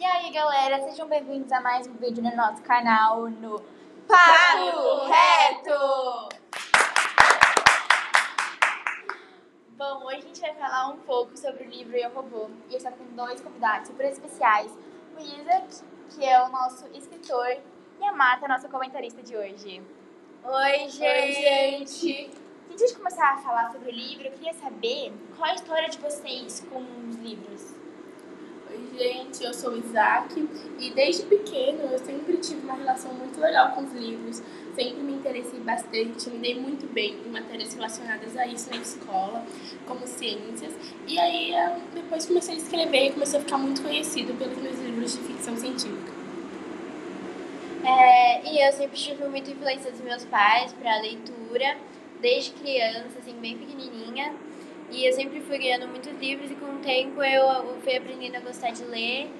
E 0.00 0.04
aí, 0.06 0.32
galera, 0.32 0.80
sejam 0.80 1.06
bem-vindos 1.06 1.52
a 1.52 1.60
mais 1.60 1.86
um 1.86 1.92
vídeo 1.92 2.22
no 2.22 2.34
nosso 2.34 2.62
canal 2.62 3.28
no 3.28 3.62
Papo 4.08 5.04
Reto! 5.04 6.30
Bom, 9.76 10.06
hoje 10.06 10.16
a 10.16 10.20
gente 10.22 10.40
vai 10.40 10.54
falar 10.54 10.88
um 10.88 10.96
pouco 11.00 11.36
sobre 11.36 11.64
o 11.64 11.68
livro 11.68 11.94
Eu 11.94 12.08
Robô. 12.14 12.48
E 12.70 12.72
eu 12.72 12.78
estou 12.78 12.92
com 12.92 13.04
dois 13.14 13.42
convidados 13.42 13.88
super 13.88 14.06
especiais. 14.06 14.72
O 15.18 15.20
Isaac, 15.20 15.82
que 16.08 16.24
é 16.24 16.42
o 16.44 16.48
nosso 16.48 16.86
escritor, 16.94 17.58
e 18.00 18.04
a 18.06 18.14
Marta, 18.14 18.48
nossa 18.48 18.70
comentarista 18.70 19.22
de 19.22 19.36
hoje. 19.36 19.82
Oi, 20.42 20.88
gente! 20.88 21.04
Oi, 21.04 21.86
gente! 21.86 22.30
Antes 22.70 22.90
de 22.90 22.96
começar 22.96 23.34
a 23.34 23.36
falar 23.36 23.70
sobre 23.70 23.90
o 23.90 23.92
livro, 23.92 24.28
eu 24.28 24.32
queria 24.32 24.54
saber 24.54 25.12
qual 25.36 25.46
é 25.46 25.50
a 25.50 25.56
história 25.56 25.90
de 25.90 25.98
vocês 25.98 26.66
com 26.72 26.80
os 27.06 27.16
livros. 27.16 27.79
Gente, 28.96 29.44
eu 29.44 29.54
sou 29.54 29.72
o 29.72 29.78
Isaac 29.78 30.48
e 30.78 30.90
desde 30.90 31.22
pequeno 31.24 31.82
eu 31.92 31.98
sempre 31.98 32.36
tive 32.38 32.60
uma 32.62 32.74
relação 32.74 33.12
muito 33.14 33.40
legal 33.40 33.72
com 33.72 33.82
os 33.82 33.92
livros. 33.92 34.42
Sempre 34.74 35.02
me 35.02 35.12
interessei 35.14 35.60
bastante, 35.60 36.30
me 36.30 36.38
dei 36.38 36.58
muito 36.58 36.86
bem 36.92 37.16
em 37.24 37.30
matérias 37.30 37.72
relacionadas 37.74 38.36
a 38.36 38.46
isso 38.46 38.70
na 38.70 38.76
escola, 38.76 39.44
como 39.86 40.06
ciências. 40.06 40.74
E 41.06 41.18
aí 41.18 41.52
eu 41.52 41.80
depois 41.94 42.26
comecei 42.26 42.54
a 42.54 42.58
escrever 42.58 43.06
e 43.06 43.12
comecei 43.12 43.38
a 43.38 43.42
ficar 43.42 43.58
muito 43.58 43.82
conhecido 43.82 44.36
pelos 44.38 44.58
meus 44.58 44.78
livros 44.78 45.12
de 45.12 45.18
ficção 45.20 45.56
científica. 45.56 46.12
É, 47.84 48.46
e 48.46 48.66
eu 48.66 48.72
sempre 48.72 48.96
tive 48.96 49.24
muita 49.26 49.50
influência 49.50 49.90
dos 49.90 50.00
meus 50.00 50.24
pais 50.24 50.72
para 50.74 50.94
a 50.94 51.00
leitura, 51.00 51.76
desde 52.20 52.50
criança, 52.52 53.18
assim, 53.18 53.32
bem 53.40 53.56
pequenininha. 53.56 54.34
E 54.92 55.06
eu 55.06 55.12
sempre 55.12 55.40
fui 55.40 55.58
ganhando 55.58 55.86
muitos 55.88 56.12
livros 56.20 56.50
e 56.50 56.54
com 56.54 56.66
o 56.66 56.78
tempo 56.78 57.22
eu 57.22 57.80
fui 57.80 57.96
aprendendo 57.96 58.36
a 58.36 58.40
gostar 58.40 58.70
de 58.70 58.84
ler. 58.84 59.30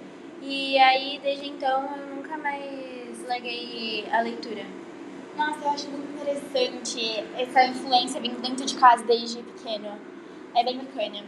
E 0.42 0.78
aí, 0.78 1.20
desde 1.22 1.48
então, 1.48 1.96
eu 1.96 2.16
nunca 2.16 2.38
mais 2.38 3.26
larguei 3.26 4.06
a 4.10 4.20
leitura. 4.20 4.64
Nossa, 5.36 5.64
eu 5.64 5.70
acho 5.70 5.88
muito 5.88 6.12
interessante 6.12 7.24
essa 7.36 7.64
influência 7.64 8.20
vindo 8.20 8.40
dentro 8.40 8.64
de 8.64 8.74
casa 8.76 9.04
desde 9.04 9.42
pequeno. 9.42 9.98
É 10.54 10.64
bem 10.64 10.78
bacana. 10.78 11.24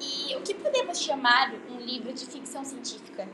E 0.00 0.36
o 0.36 0.40
que 0.42 0.54
podemos 0.54 1.00
chamar 1.00 1.52
um 1.70 1.78
livro 1.78 2.12
de 2.12 2.24
ficção 2.26 2.64
científica? 2.64 3.28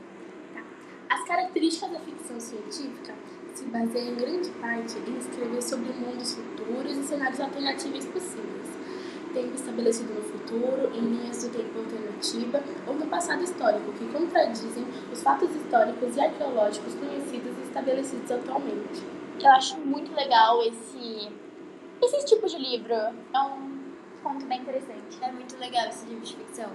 As 1.09 1.23
características 1.27 1.91
da 1.91 1.99
ficção 1.99 2.39
científica 2.39 3.13
se 3.53 3.65
baseiam 3.65 4.09
em 4.09 4.15
grande 4.15 4.49
parte 4.51 4.97
em 4.97 5.17
escrever 5.17 5.61
sobre 5.61 5.93
mundos 5.93 6.33
futuros 6.33 6.97
e 6.97 7.03
cenários 7.03 7.39
alternativos 7.39 8.05
possíveis, 8.05 8.67
tempo 9.35 9.53
estabelecido 9.53 10.13
no 10.13 10.21
futuro, 10.21 10.95
em 10.95 11.01
linhas 11.01 11.43
do 11.43 11.51
tempo 11.51 11.79
alternativa 11.79 12.63
ou 12.87 12.93
no 12.95 13.05
passado 13.07 13.43
histórico, 13.43 13.91
que 13.91 14.07
contradizem 14.07 14.85
os 15.11 15.21
fatos 15.21 15.53
históricos 15.53 16.15
e 16.15 16.21
arqueológicos 16.21 16.95
conhecidos 16.95 17.57
e 17.57 17.61
estabelecidos 17.63 18.31
atualmente. 18.31 19.03
Eu 19.43 19.51
acho 19.51 19.77
muito 19.79 20.15
legal 20.15 20.63
esse, 20.63 21.29
esse 22.01 22.25
tipo 22.25 22.47
de 22.47 22.57
livro. 22.57 22.93
É 22.93 23.39
um 23.41 23.83
ponto 24.23 24.45
bem 24.45 24.61
interessante. 24.61 25.21
É 25.21 25.31
muito 25.31 25.57
legal 25.59 25.89
esse 25.89 26.05
livro 26.05 26.23
de 26.23 26.35
ficção. 26.37 26.71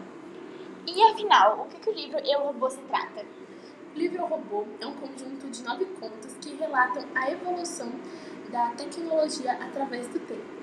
E 0.87 1.03
afinal, 1.11 1.63
o 1.63 1.65
que, 1.67 1.81
que 1.81 1.89
o 1.89 1.95
livro 1.95 2.19
Eu 2.19 2.41
Robô 2.41 2.69
se 2.69 2.81
trata? 2.83 3.25
O 3.95 3.99
livro 3.99 4.25
Robô 4.27 4.67
é 4.81 4.87
um 4.87 4.95
conjunto 4.95 5.49
de 5.49 5.63
nove 5.63 5.87
contos 5.99 6.37
que 6.41 6.55
relatam 6.57 7.05
a 7.15 7.31
evolução 7.31 7.91
da 8.51 8.69
tecnologia 8.71 9.53
através 9.53 10.07
do 10.09 10.21
tempo. 10.21 10.60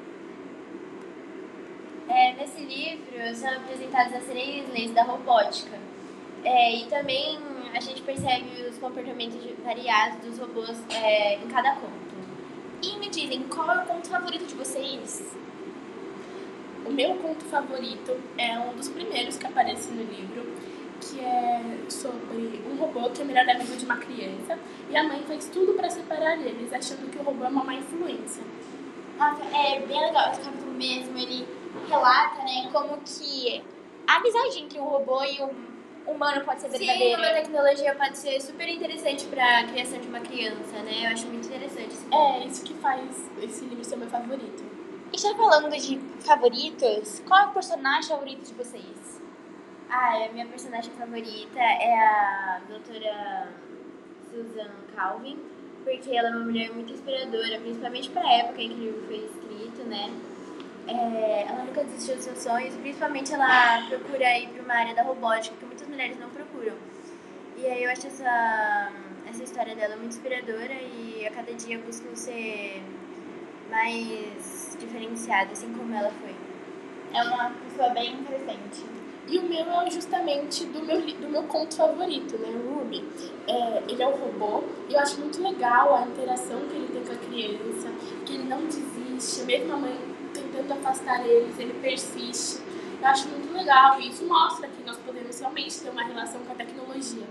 Nesse 2.47 2.63
livro 2.63 3.35
são 3.35 3.49
apresentadas 3.49 4.13
as 4.13 4.23
três 4.23 4.69
leis 4.71 4.91
da 4.91 5.03
robótica. 5.03 5.77
É, 6.45 6.75
e 6.77 6.85
também 6.85 7.37
a 7.73 7.79
gente 7.81 8.01
percebe 8.03 8.61
os 8.69 8.77
comportamentos 8.77 9.37
variados 9.65 10.19
dos 10.19 10.39
robôs 10.39 10.77
é, 10.89 11.35
em 11.35 11.47
cada 11.47 11.73
conto. 11.75 12.15
E 12.81 12.97
me 12.99 13.09
dizem, 13.09 13.43
qual 13.43 13.69
é 13.69 13.83
o 13.83 13.85
conto 13.85 14.07
favorito 14.07 14.45
de 14.45 14.55
vocês? 14.55 15.35
O 16.85 16.91
meu 16.91 17.15
conto 17.15 17.43
favorito 17.45 18.17
é 18.37 18.57
um 18.57 18.73
dos 18.75 18.87
primeiros 18.87 19.35
que 19.35 19.45
aparece 19.45 19.91
no 19.91 20.03
livro, 20.03 20.49
que 21.01 21.19
é 21.19 21.61
sobre 21.89 22.61
um 22.71 22.77
robô 22.77 23.09
que 23.09 23.23
é 23.23 23.25
melhor 23.25 23.49
amigo 23.49 23.75
de 23.75 23.83
uma 23.83 23.97
criança 23.97 24.57
e 24.89 24.95
a 24.95 25.03
mãe 25.03 25.21
faz 25.27 25.49
tudo 25.49 25.73
para 25.73 25.89
separar 25.89 26.39
eles, 26.39 26.71
achando 26.71 27.11
que 27.11 27.17
o 27.17 27.23
robô 27.23 27.43
é 27.43 27.49
uma 27.49 27.63
má 27.63 27.73
influência. 27.73 28.43
Nossa, 29.17 29.43
é 29.53 29.79
bem 29.79 29.99
legal 29.99 30.31
esse 30.31 30.41
capítulo 30.41 30.71
mesmo. 30.73 31.17
Ele 31.17 31.45
relata, 31.87 32.43
né, 32.43 32.69
como 32.71 32.97
que 32.97 33.63
a 34.07 34.15
amizade 34.17 34.59
entre 34.59 34.79
um 34.79 34.85
robô 34.85 35.23
e 35.23 35.41
um 35.43 35.51
humano 36.07 36.43
pode 36.45 36.61
ser 36.61 36.69
verdadeira. 36.69 37.17
Sim, 37.17 37.25
uma 37.25 37.41
tecnologia 37.41 37.95
pode 37.95 38.17
ser 38.17 38.41
super 38.41 38.67
interessante 38.69 39.25
para 39.25 39.59
a 39.59 39.63
criação 39.65 39.99
de 39.99 40.07
uma 40.07 40.21
criança, 40.21 40.81
né? 40.83 41.05
Eu 41.05 41.09
acho 41.09 41.27
muito 41.27 41.47
interessante. 41.47 41.93
Esse 41.93 42.07
É 42.13 42.45
isso 42.45 42.63
que 42.63 42.73
faz 42.75 43.29
esse 43.41 43.65
livro 43.65 43.83
ser 43.83 43.97
meu 43.97 44.07
favorito. 44.07 44.63
E 45.11 45.17
já 45.17 45.35
falando 45.35 45.69
de 45.69 45.99
favoritos, 46.21 47.21
qual 47.27 47.41
é 47.41 47.45
o 47.47 47.51
personagem 47.51 48.09
favorito 48.09 48.45
de 48.45 48.53
vocês? 48.53 49.21
Ah, 49.89 50.25
a 50.25 50.29
minha 50.29 50.45
personagem 50.45 50.91
favorita 50.93 51.59
é 51.59 51.93
a 51.97 52.61
doutora 52.67 53.53
Susan 54.29 54.71
Calvin, 54.95 55.37
porque 55.83 56.15
ela 56.15 56.29
é 56.29 56.31
uma 56.31 56.45
mulher 56.45 56.71
muito 56.73 56.91
inspiradora, 56.93 57.59
principalmente 57.59 58.09
para 58.09 58.27
a 58.27 58.33
época 58.33 58.61
em 58.61 58.69
que 58.69 58.75
o 58.75 58.79
livro 58.79 59.05
foi 59.05 59.15
escrito, 59.17 59.83
né? 59.87 60.11
É, 60.87 61.45
ela 61.49 61.65
nunca 61.65 61.83
desistiu 61.83 62.15
dos 62.15 62.23
seus 62.23 62.39
sonhos, 62.39 62.73
principalmente 62.75 63.33
ela 63.33 63.85
procura 63.89 64.37
ir 64.37 64.47
para 64.49 64.63
uma 64.63 64.73
área 64.73 64.95
da 64.95 65.03
robótica 65.03 65.55
que 65.57 65.65
muitas 65.65 65.87
mulheres 65.87 66.17
não 66.17 66.29
procuram. 66.29 66.75
E 67.57 67.65
aí 67.65 67.83
eu 67.83 67.91
acho 67.91 68.07
essa, 68.07 68.91
essa 69.29 69.43
história 69.43 69.75
dela 69.75 69.97
muito 69.97 70.15
inspiradora 70.15 70.73
e 70.73 71.27
a 71.27 71.31
cada 71.31 71.51
dia 71.53 71.77
busco 71.79 72.07
ser 72.15 72.81
mais 73.69 74.77
diferenciada, 74.79 75.51
assim 75.51 75.73
como 75.73 75.93
ela 75.93 76.11
foi. 76.21 76.35
É 77.13 77.23
uma 77.23 77.49
pessoa 77.49 77.89
bem 77.89 78.13
interessante. 78.13 78.85
E 79.27 79.39
o 79.39 79.43
meu 79.43 79.81
é 79.81 79.91
justamente 79.91 80.63
do 80.65 80.81
meu, 80.83 81.01
do 81.01 81.29
meu 81.29 81.43
conto 81.43 81.75
favorito, 81.75 82.37
né? 82.37 82.47
O 82.47 82.79
Ruby. 82.79 83.03
É, 83.45 83.83
ele 83.89 84.01
é 84.01 84.07
um 84.07 84.15
robô 84.15 84.63
e 84.87 84.93
eu 84.93 84.99
acho 85.01 85.19
muito 85.19 85.41
legal 85.41 85.95
a 85.95 86.03
interação 86.03 86.61
que 86.69 86.75
ele 86.75 86.87
tem 86.87 87.03
com 87.03 87.11
a 87.11 87.15
criança, 87.15 87.89
que 88.25 88.35
ele 88.35 88.43
não 88.43 88.63
desiste, 88.65 89.43
mesmo 89.45 89.73
a 89.73 89.77
mãe 89.77 90.16
tentando 90.57 90.79
afastar 90.79 91.25
eles, 91.25 91.57
ele 91.59 91.73
persiste. 91.79 92.61
Eu 92.99 93.07
acho 93.07 93.27
muito 93.29 93.53
legal 93.53 93.99
e 94.01 94.09
isso 94.09 94.25
mostra 94.25 94.67
que 94.67 94.83
nós 94.83 94.97
podemos 94.97 95.39
realmente 95.39 95.79
ter 95.79 95.89
uma 95.89 96.03
relação 96.03 96.41
com 96.43 96.51
a 96.51 96.55
tecnologia. 96.55 97.27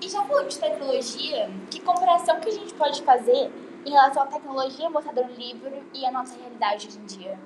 E 0.00 0.08
já 0.08 0.22
falando 0.24 0.48
de 0.48 0.58
tecnologia, 0.58 1.50
que 1.70 1.80
comparação 1.80 2.40
que 2.40 2.48
a 2.48 2.52
gente 2.52 2.74
pode 2.74 3.02
fazer 3.02 3.50
em 3.84 3.90
relação 3.90 4.22
à 4.22 4.26
tecnologia 4.26 4.90
mostrada 4.90 5.24
no 5.24 5.34
livro 5.34 5.70
e 5.94 6.04
a 6.04 6.10
nossa 6.10 6.36
realidade 6.36 6.88
hoje 6.88 6.98
em 6.98 7.04
dia? 7.04 7.38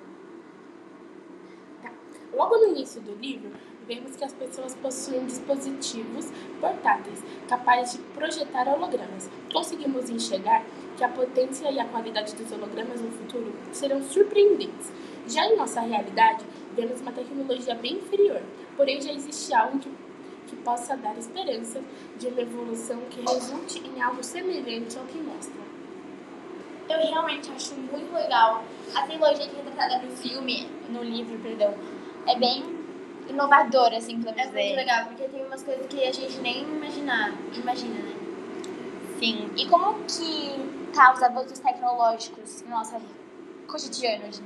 Tá. 1.83 1.91
Logo 2.33 2.57
no 2.57 2.69
início 2.69 3.01
do 3.01 3.15
livro, 3.15 3.53
vemos 3.95 4.17
que 4.17 4.25
as 4.25 4.33
pessoas 4.33 4.75
possuem 4.77 5.27
dispositivos 5.27 6.31
portáteis 6.61 7.23
capazes 7.47 7.93
de 7.93 7.99
projetar 8.15 8.67
hologramas. 8.69 9.29
Conseguimos 9.53 10.09
enxergar 10.09 10.65
que 10.97 11.05
a 11.05 11.09
potência 11.09 11.71
e 11.71 11.79
a 11.79 11.85
qualidade 11.85 12.35
dos 12.35 12.51
hologramas 12.53 13.03
no 13.03 13.11
futuro 13.11 13.53
serão 13.73 14.03
surpreendentes. 14.03 14.91
Já 15.29 15.47
em 15.47 15.57
nossa 15.57 15.81
realidade, 15.81 16.45
vemos 16.75 17.01
uma 17.03 17.13
tecnologia 17.13 17.75
bem 17.75 17.95
inferior, 17.95 18.41
porém 18.77 19.01
já 19.01 19.13
existe 19.13 19.53
algo 19.55 19.79
que, 19.79 19.91
que 20.47 20.57
possa 20.57 20.97
dar 20.97 21.17
esperança 21.19 21.81
de 22.19 22.29
uma 22.29 22.41
evolução 22.41 22.99
que 23.11 23.21
resulte 23.21 23.79
em 23.87 24.01
algo 24.01 24.23
semelhante 24.23 24.99
ao 24.99 25.05
que 25.05 25.19
mostra. 25.19 25.61
Eu 26.89 26.99
realmente 26.99 27.51
acho 27.51 27.75
muito 27.75 28.13
legal 28.13 28.65
a 28.95 29.03
tecnologia 29.03 29.49
que 29.49 29.57
é 29.57 29.63
retratada 29.63 30.03
no 30.03 30.17
filme, 30.17 30.67
no 30.89 31.03
livro, 31.03 31.39
perdão. 31.39 31.75
É 32.27 32.39
bem 32.39 32.82
inovadora, 33.29 33.97
assim, 33.99 34.21
podemos 34.23 34.43
É 34.43 34.47
dizer. 34.47 34.63
muito 34.65 34.77
legal, 34.77 35.07
porque 35.07 35.25
tem 35.29 35.45
umas 35.45 35.63
coisas 35.63 35.87
que 35.87 36.03
a 36.05 36.13
gente 36.13 36.39
nem 36.39 36.63
imaginar, 36.63 37.33
imagina, 37.55 37.95
né? 37.95 38.15
Sim. 39.19 39.51
E 39.57 39.67
como 39.69 39.95
que 40.05 40.91
tá 40.95 41.13
os 41.13 41.23
avanços 41.23 41.59
tecnológicos 41.59 42.63
no 42.63 42.71
nosso 42.71 42.97
cotidiano 43.69 44.27
hoje? 44.27 44.43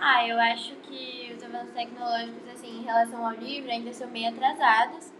Ah, 0.00 0.26
eu 0.26 0.38
acho 0.40 0.74
que 0.76 1.34
os 1.36 1.42
avanços 1.42 1.72
tecnológicos, 1.74 2.48
assim, 2.54 2.80
em 2.80 2.82
relação 2.84 3.26
ao 3.26 3.32
livro, 3.34 3.70
ainda 3.70 3.92
são 3.92 4.08
meio 4.08 4.28
atrasados, 4.28 5.12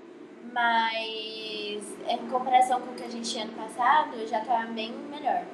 mas 0.52 1.82
em 2.08 2.28
comparação 2.30 2.80
com 2.80 2.92
o 2.92 2.94
que 2.94 3.02
a 3.02 3.08
gente 3.10 3.28
tinha 3.28 3.44
no 3.44 3.52
passado, 3.54 4.24
já 4.28 4.40
tá 4.40 4.66
bem 4.66 4.92
melhor. 5.10 5.44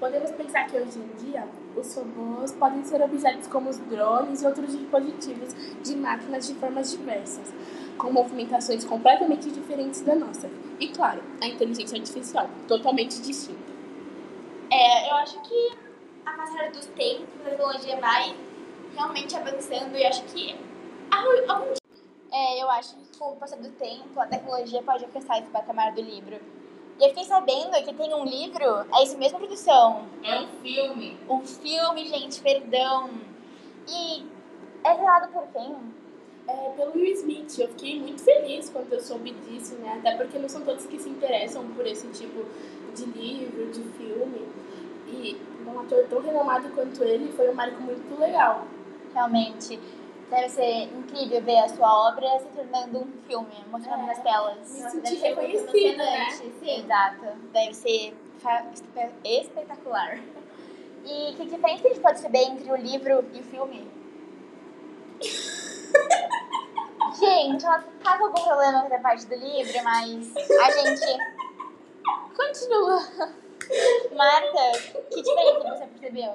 Podemos 0.00 0.30
pensar 0.30 0.66
que 0.66 0.78
hoje 0.78 0.98
em 0.98 1.30
dia 1.30 1.46
os 1.76 1.94
robôs 1.94 2.52
podem 2.52 2.82
ser 2.84 3.02
objetos 3.02 3.46
como 3.48 3.68
os 3.68 3.76
drones 3.76 4.40
e 4.40 4.46
outros 4.46 4.72
dispositivos 4.72 5.54
de 5.82 5.94
máquinas 5.94 6.46
de 6.46 6.54
formas 6.54 6.90
diversas, 6.90 7.52
com 7.98 8.10
movimentações 8.10 8.82
completamente 8.82 9.50
diferentes 9.50 10.00
da 10.00 10.14
nossa. 10.14 10.48
E 10.80 10.88
claro, 10.88 11.22
a 11.42 11.46
inteligência 11.46 11.98
artificial, 11.98 12.48
totalmente 12.66 13.20
distinta. 13.20 13.70
É, 14.72 15.10
eu 15.10 15.16
acho 15.16 15.38
que 15.42 15.72
a 16.24 16.32
passar 16.32 16.70
dos 16.70 16.86
tempos, 16.86 17.28
a 17.44 17.50
tecnologia 17.50 18.00
vai 18.00 18.34
realmente 18.94 19.36
avançando 19.36 19.94
e 19.94 20.02
eu 20.02 20.08
acho 20.08 20.22
que 20.24 20.56
algum 21.10 21.74
É, 22.32 22.62
eu 22.62 22.70
acho 22.70 22.96
que 22.96 23.18
com 23.18 23.32
o 23.32 23.36
passar 23.36 23.56
do 23.58 23.68
tempo, 23.72 24.18
a 24.18 24.26
tecnologia 24.26 24.82
pode 24.82 25.04
alcançar 25.04 25.40
esse 25.40 25.50
patamar 25.50 25.92
do 25.92 26.00
livro. 26.00 26.40
E 27.00 27.04
eu 27.04 27.08
fiquei 27.08 27.24
sabendo 27.24 27.82
que 27.82 27.94
tem 27.94 28.14
um 28.14 28.24
livro, 28.26 28.84
é 28.92 29.02
isso 29.02 29.16
mesmo, 29.16 29.38
produção? 29.38 30.04
É 30.22 30.38
um 30.38 30.46
filme. 30.62 31.16
Um 31.30 31.40
filme, 31.40 32.06
gente, 32.06 32.42
perdão. 32.42 33.08
E 33.88 34.22
é 34.84 34.90
revelado 34.92 35.28
por 35.28 35.46
quem? 35.46 35.76
É, 36.46 36.70
pelo 36.76 36.92
Will 36.94 37.14
Smith. 37.14 37.58
Eu 37.58 37.68
fiquei 37.68 37.98
muito 37.98 38.20
feliz 38.22 38.68
quando 38.68 38.92
eu 38.92 39.00
soube 39.00 39.30
disso, 39.30 39.76
né? 39.76 39.98
Até 39.98 40.14
porque 40.14 40.38
não 40.38 40.48
são 40.48 40.60
todos 40.60 40.84
que 40.84 40.98
se 40.98 41.08
interessam 41.08 41.66
por 41.68 41.86
esse 41.86 42.06
tipo 42.08 42.44
de 42.94 43.06
livro, 43.06 43.70
de 43.72 43.82
filme. 43.96 44.46
E 45.08 45.40
um 45.66 45.80
ator 45.80 46.04
tão 46.06 46.20
renomado 46.20 46.68
quanto 46.74 47.02
ele 47.02 47.32
foi 47.32 47.48
um 47.48 47.54
marco 47.54 47.80
muito 47.80 48.20
legal. 48.20 48.66
Realmente. 49.14 49.80
Deve 50.30 50.48
ser 50.48 50.82
incrível 50.84 51.42
ver 51.42 51.58
a 51.58 51.68
sua 51.68 52.08
obra 52.08 52.38
se 52.38 52.46
tornando 52.56 53.00
um 53.00 53.12
filme, 53.26 53.64
mostrando 53.68 54.04
É, 54.04 54.06
nas 54.06 54.18
telas. 54.22 54.74
me 54.74 54.82
muito 54.92 55.20
reconhecida, 55.20 55.96
né? 56.04 56.30
Sim. 56.30 56.80
Exato. 56.84 57.26
Deve 57.52 57.74
ser 57.74 58.14
espetacular. 59.24 60.20
E 61.04 61.34
que 61.34 61.46
diferença 61.46 61.86
a 61.86 61.88
gente 61.88 62.00
pode 62.00 62.20
saber 62.20 62.42
entre 62.44 62.70
o 62.70 62.76
livro 62.76 63.24
e 63.32 63.40
o 63.40 63.42
filme? 63.42 63.90
gente, 67.18 67.64
ela 67.64 67.84
tá 68.02 68.16
com 68.18 68.24
algum 68.26 68.42
problema 68.42 68.82
com 68.82 68.94
a 68.94 68.98
parte 69.00 69.26
do 69.26 69.34
livro, 69.34 69.84
mas 69.84 70.32
a 70.36 70.70
gente 70.70 71.18
continua. 72.36 73.02
Marta, 74.16 74.78
que 75.10 75.22
diferença 75.22 75.76
você 75.76 75.86
percebeu? 75.86 76.32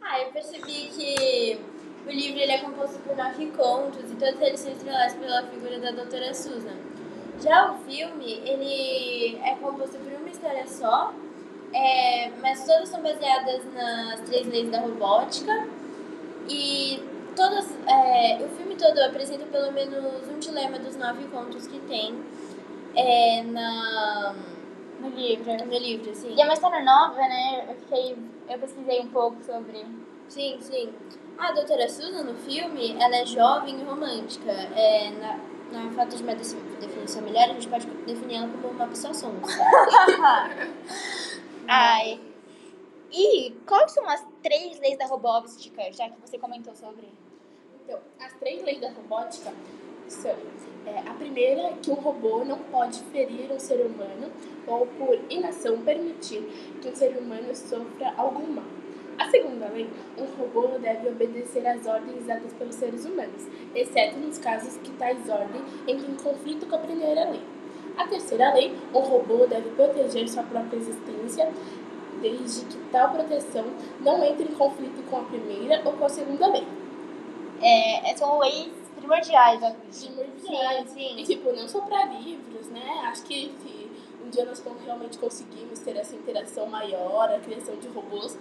Ah, 0.00 0.20
eu 0.20 0.32
percebi 0.32 0.88
que 0.88 1.60
o 2.06 2.10
livro 2.10 2.40
ele 2.40 2.52
é 2.52 2.58
composto 2.58 2.98
por 3.00 3.16
nove 3.16 3.46
contos 3.52 4.10
e 4.10 4.14
todos 4.16 4.40
eles 4.40 4.60
são 4.60 4.72
estrelados 4.72 5.14
pela 5.14 5.42
figura 5.44 5.78
da 5.78 5.90
doutora 5.92 6.34
Susan. 6.34 6.76
Já 7.42 7.72
o 7.72 7.78
filme, 7.78 8.40
ele 8.44 9.36
é 9.42 9.54
composto 9.56 9.98
por 9.98 10.12
uma 10.12 10.28
história 10.28 10.66
só, 10.66 11.12
é, 11.72 12.30
mas 12.40 12.64
todas 12.66 12.88
são 12.88 13.02
baseadas 13.02 13.62
nas 13.74 14.20
três 14.20 14.46
leis 14.46 14.70
da 14.70 14.80
robótica 14.80 15.66
e 16.48 17.02
todas, 17.34 17.68
é, 17.86 18.44
o 18.44 18.48
filme 18.56 18.76
todo 18.76 18.98
apresenta 19.00 19.44
pelo 19.46 19.72
menos 19.72 20.28
um 20.28 20.38
dilema 20.38 20.78
dos 20.78 20.96
nove 20.96 21.24
contos 21.28 21.66
que 21.66 21.78
tem 21.80 22.14
é, 22.94 23.42
na, 23.42 24.34
No 25.00 25.08
livro. 25.08 25.52
no 25.64 25.78
livro, 25.78 26.10
assim. 26.10 26.34
E 26.34 26.40
é 26.40 26.44
uma 26.44 26.54
história 26.54 26.82
nova, 26.84 27.16
né? 27.16 27.64
Eu 27.68 27.74
fiquei. 27.76 28.16
Eu 28.48 28.58
pesquisei 28.58 29.00
um 29.00 29.08
pouco 29.08 29.42
sobre. 29.42 29.84
Sim, 30.28 30.58
sim. 30.60 30.90
A 31.42 31.50
doutora 31.50 31.88
Susan, 31.88 32.22
no 32.22 32.36
filme, 32.36 32.92
ela 33.02 33.16
é 33.16 33.26
jovem 33.26 33.80
e 33.80 33.82
romântica. 33.82 34.52
É, 34.52 35.10
na, 35.10 35.40
na 35.72 35.90
falta 35.90 36.16
de 36.16 36.22
uma 36.22 36.36
definição 36.36 37.20
melhor, 37.20 37.50
a 37.50 37.54
gente 37.54 37.66
pode 37.66 37.84
definir 37.84 38.36
ela 38.36 38.48
como 38.48 38.68
uma 38.68 38.86
pessoa 38.86 39.12
sonsa. 39.12 39.58
Ai. 41.66 42.20
E 43.10 43.50
quais 43.66 43.90
são 43.90 44.08
as 44.08 44.24
três 44.40 44.78
leis 44.78 44.96
da 44.96 45.06
robótica, 45.06 45.92
já 45.92 46.08
que 46.08 46.20
você 46.20 46.38
comentou 46.38 46.76
sobre? 46.76 47.08
Então, 47.82 47.98
as 48.20 48.32
três 48.34 48.62
leis 48.62 48.80
da 48.80 48.90
robótica 48.90 49.52
são: 50.06 50.36
é, 50.86 51.10
a 51.10 51.14
primeira 51.14 51.62
é 51.62 51.76
que 51.82 51.90
um 51.90 51.94
robô 51.94 52.44
não 52.44 52.58
pode 52.70 53.00
ferir 53.10 53.50
um 53.50 53.58
ser 53.58 53.84
humano 53.84 54.30
ou, 54.64 54.86
por 54.86 55.18
inação, 55.28 55.82
permitir 55.82 56.40
que 56.80 56.88
um 56.88 56.94
ser 56.94 57.18
humano 57.18 57.52
sofra 57.56 58.14
algum 58.16 58.46
mal. 58.46 58.81
A 59.18 59.28
segunda 59.30 59.68
lei, 59.68 59.88
um 60.18 60.24
robô 60.24 60.78
deve 60.78 61.08
obedecer 61.08 61.66
às 61.66 61.86
ordens 61.86 62.26
dadas 62.26 62.52
pelos 62.54 62.74
seres 62.74 63.04
humanos, 63.04 63.46
exceto 63.74 64.18
nos 64.18 64.38
casos 64.38 64.76
que 64.78 64.90
tais 64.92 65.28
ordens 65.28 65.62
entrem 65.86 66.12
em 66.12 66.16
conflito 66.16 66.66
com 66.66 66.76
a 66.76 66.78
primeira 66.78 67.30
lei. 67.30 67.42
A 67.96 68.06
terceira 68.06 68.54
lei, 68.54 68.74
um 68.94 69.00
robô 69.00 69.46
deve 69.46 69.70
proteger 69.70 70.28
sua 70.28 70.42
própria 70.44 70.78
existência, 70.78 71.50
desde 72.20 72.64
que 72.66 72.78
tal 72.90 73.10
proteção 73.10 73.66
não 74.00 74.24
entre 74.24 74.44
em 74.44 74.54
conflito 74.54 75.02
com 75.10 75.18
a 75.18 75.24
primeira 75.24 75.82
ou 75.84 75.92
com 75.92 76.04
a 76.04 76.08
segunda 76.08 76.46
lei. 76.48 76.66
É, 77.60 78.16
são 78.16 78.38
leis 78.38 78.72
primordiais, 78.96 79.62
acredito. 79.62 80.12
primordiais. 80.12 80.90
sim. 80.90 81.18
E, 81.18 81.24
tipo, 81.24 81.52
não 81.52 81.68
só 81.68 81.80
para 81.82 82.06
livros, 82.06 82.68
né? 82.68 83.02
Acho 83.04 83.24
que 83.24 83.52
se 83.62 83.90
um 84.24 84.30
dia 84.30 84.44
nós 84.44 84.62
realmente 84.84 85.18
conseguimos 85.18 85.80
ter 85.80 85.96
essa 85.96 86.14
interação 86.14 86.66
maior, 86.66 87.30
a 87.30 87.38
criação 87.38 87.76
de 87.76 87.88
robôs, 87.88 88.38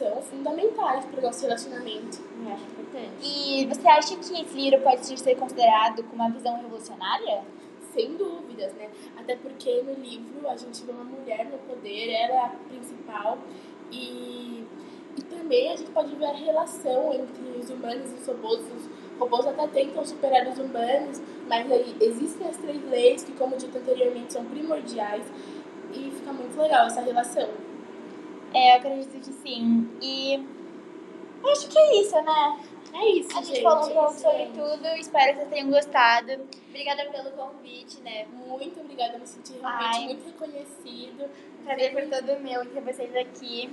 são 0.00 0.22
fundamentais 0.22 1.04
para 1.04 1.20
o 1.20 1.22
nosso 1.22 1.42
relacionamento. 1.42 2.20
Eu 2.42 2.54
acho 2.54 2.64
importante. 2.64 3.10
E 3.22 3.66
você 3.66 3.86
acha 3.86 4.16
que 4.16 4.20
esse 4.20 4.56
livro 4.56 4.80
pode 4.80 5.04
ser 5.04 5.34
considerado 5.36 6.02
como 6.04 6.22
uma 6.22 6.30
visão 6.30 6.56
revolucionária? 6.56 7.42
Sem 7.92 8.16
dúvidas, 8.16 8.72
né? 8.74 8.88
Até 9.18 9.36
porque 9.36 9.82
no 9.82 9.92
livro 9.94 10.48
a 10.48 10.56
gente 10.56 10.82
vê 10.84 10.92
uma 10.92 11.04
mulher 11.04 11.44
no 11.44 11.58
poder, 11.58 12.08
ela 12.08 12.34
é 12.34 12.38
a 12.38 12.48
principal. 12.68 13.38
E, 13.92 14.64
e 15.18 15.22
também 15.22 15.72
a 15.72 15.76
gente 15.76 15.90
pode 15.90 16.14
ver 16.16 16.26
a 16.26 16.32
relação 16.32 17.12
entre 17.12 17.58
os 17.58 17.68
humanos 17.68 18.10
e 18.12 18.14
os 18.14 18.26
robôs. 18.26 18.60
Os 18.60 19.18
robôs 19.18 19.46
até 19.46 19.66
tentam 19.66 20.06
superar 20.06 20.48
os 20.48 20.58
humanos, 20.58 21.20
mas 21.46 21.70
aí 21.70 21.94
existem 22.00 22.48
as 22.48 22.56
três 22.56 22.82
leis 22.88 23.24
que, 23.24 23.32
como 23.32 23.56
dito 23.56 23.76
anteriormente, 23.76 24.32
são 24.32 24.44
primordiais. 24.46 25.26
E 25.92 26.10
fica 26.12 26.32
muito 26.32 26.58
legal 26.58 26.86
essa 26.86 27.02
relação. 27.02 27.48
É, 28.52 28.72
eu 28.72 28.76
acredito 28.78 29.20
que 29.20 29.32
sim. 29.32 29.88
E 30.00 30.34
eu 31.42 31.50
acho 31.50 31.68
que 31.68 31.78
é 31.78 32.00
isso, 32.00 32.20
né? 32.22 32.60
É 32.92 33.06
isso, 33.10 33.38
A 33.38 33.42
gente 33.42 33.62
falou 33.62 33.88
um 33.88 33.94
pouco 33.94 34.12
sobre 34.14 34.38
gente. 34.38 34.58
tudo. 34.58 34.86
Espero 34.96 35.32
que 35.32 35.38
vocês 35.38 35.48
tenham 35.50 35.70
gostado. 35.70 36.48
Obrigada 36.68 37.04
pelo 37.06 37.30
convite, 37.30 38.00
né? 38.02 38.26
Muito 38.32 38.80
obrigada, 38.80 39.18
me 39.18 39.26
senti 39.26 39.52
realmente 39.52 39.96
Ai. 39.96 40.04
muito 40.06 40.26
reconhecido. 40.26 41.30
Prazer 41.64 41.92
por 41.92 42.02
todo 42.18 42.40
meu 42.40 42.66
ter 42.66 42.80
vocês 42.80 43.14
aqui. 43.16 43.70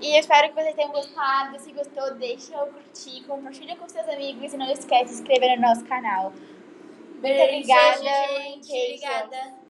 E 0.00 0.14
eu 0.14 0.20
espero 0.20 0.48
que 0.48 0.54
vocês 0.54 0.74
tenham 0.74 0.90
gostado. 0.90 1.58
Se 1.58 1.72
gostou, 1.72 2.14
deixa 2.16 2.54
eu 2.54 2.66
curtir, 2.66 3.24
compartilha 3.26 3.76
com 3.76 3.88
seus 3.88 4.08
amigos 4.08 4.52
e 4.52 4.56
não 4.56 4.70
esquece 4.70 5.04
de 5.04 5.10
se 5.10 5.22
inscrever 5.22 5.56
no 5.56 5.62
nosso 5.68 5.84
canal. 5.84 6.32
Muito 7.22 7.42
obrigada. 7.42 7.98
gente. 7.98 8.68
Beijo. 8.68 9.04
Obrigada. 9.04 9.65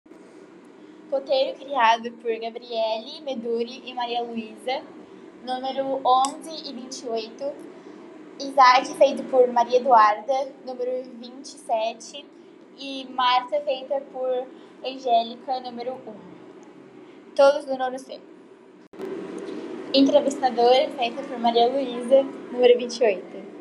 Roteiro 1.10 1.56
criado 1.56 2.10
por 2.12 2.36
Gabriele 2.36 3.20
Meduri 3.24 3.80
e 3.86 3.94
Maria 3.94 4.22
Luísa. 4.22 4.82
Número 5.44 6.00
11 6.04 6.68
e 6.68 6.72
28. 6.72 7.52
Isaac 8.40 8.92
feito 8.98 9.22
por 9.30 9.46
Maria 9.52 9.78
Eduarda. 9.78 10.52
Número 10.66 10.90
27. 11.14 12.26
E 12.76 13.06
Marta 13.10 13.60
feita 13.60 14.02
por 14.12 14.46
Angélica, 14.84 15.60
número 15.60 15.92
1. 15.92 16.14
Todos 17.36 17.64
do 17.66 17.78
nono 17.78 17.98
C. 17.98 18.20
Entrevistadora 19.94 20.90
feita 20.90 21.22
por 21.22 21.38
Maria 21.38 21.68
Luísa, 21.68 22.24
número 22.50 22.76
28. 22.78 23.55